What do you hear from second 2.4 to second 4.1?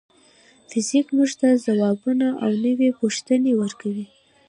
او نوې پوښتنې ورکوي.